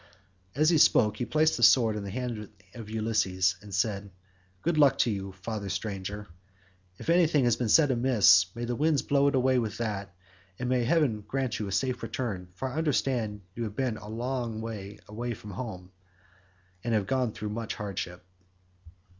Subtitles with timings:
[0.55, 4.09] As he spoke he placed the sword in the hands of Ulysses and said,
[4.63, 6.25] "Good luck to you, father stranger;
[6.97, 10.07] if anything has been said amiss may the winds blow it away with them,
[10.57, 14.59] and may heaven grant you a safe return, for I understand you have been long
[15.07, 15.91] away from home,
[16.83, 18.25] and have gone through much hardship."